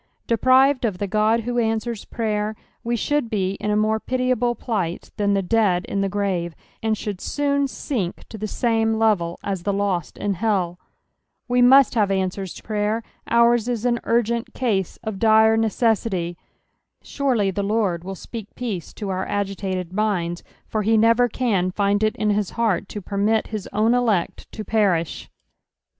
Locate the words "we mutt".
11.47-11.93